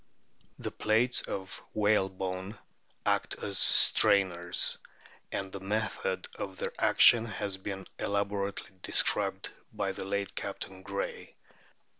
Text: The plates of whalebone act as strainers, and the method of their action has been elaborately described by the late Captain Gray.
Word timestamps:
The 0.57 0.71
plates 0.71 1.21
of 1.21 1.61
whalebone 1.75 2.57
act 3.05 3.35
as 3.35 3.59
strainers, 3.59 4.79
and 5.31 5.51
the 5.51 5.59
method 5.59 6.27
of 6.33 6.57
their 6.57 6.73
action 6.79 7.27
has 7.27 7.57
been 7.57 7.85
elaborately 7.99 8.71
described 8.81 9.51
by 9.71 9.91
the 9.91 10.03
late 10.03 10.33
Captain 10.33 10.81
Gray. 10.81 11.35